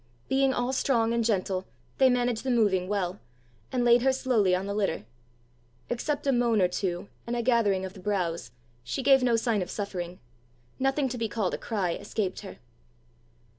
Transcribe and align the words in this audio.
Being 0.29 0.51
all 0.51 0.73
strong 0.73 1.13
and 1.13 1.23
gentle, 1.23 1.67
they 1.99 2.09
managed 2.09 2.43
the 2.43 2.49
moving 2.49 2.87
well, 2.87 3.19
and 3.71 3.85
laid 3.85 4.01
her 4.01 4.11
slowly 4.11 4.55
on 4.55 4.65
the 4.65 4.73
litter. 4.73 5.05
Except 5.91 6.25
a 6.25 6.31
moan 6.31 6.59
or 6.59 6.67
two, 6.67 7.07
and 7.27 7.35
a 7.35 7.43
gathering 7.43 7.85
of 7.85 7.93
the 7.93 7.99
brows, 7.99 8.49
she 8.83 9.03
gave 9.03 9.21
no 9.21 9.35
sign 9.35 9.61
of 9.61 9.69
suffering; 9.69 10.17
nothing 10.79 11.07
to 11.09 11.19
be 11.19 11.29
called 11.29 11.53
a 11.53 11.57
cry 11.59 11.93
escaped 11.93 12.39
her. 12.39 12.57